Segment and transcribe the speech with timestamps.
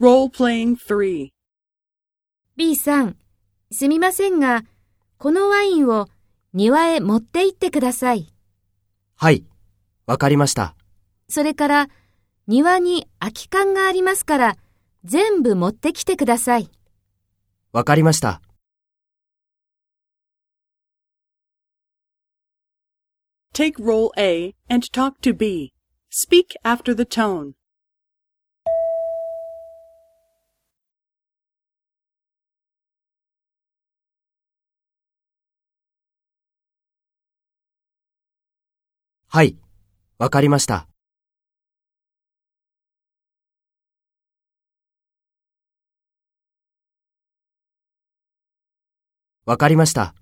[0.00, 1.30] Role-playing 3.
[2.56, 3.16] B さん、
[3.72, 4.62] すみませんが、
[5.16, 6.06] このワインを
[6.52, 8.32] 庭へ持って行ってください。
[9.16, 9.44] はい、
[10.06, 10.76] わかりました。
[11.28, 11.88] それから、
[12.46, 14.56] 庭に空き缶がありますから、
[15.02, 16.70] 全部持ってきてください。
[17.72, 18.40] わかりました。
[23.52, 25.72] Take role A and talk to B.
[26.08, 27.57] Speak after the tone.
[39.30, 39.58] はい、
[40.18, 40.88] わかりました。
[49.44, 50.14] わかりました。